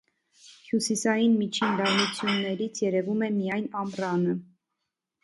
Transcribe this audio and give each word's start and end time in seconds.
Հյուսիսային 0.67 1.35
միջին 1.41 1.75
լայնություններից 1.81 2.81
երևում 2.85 3.21
է 3.29 3.29
միայն 3.37 3.69
ամռանը։ 3.83 4.35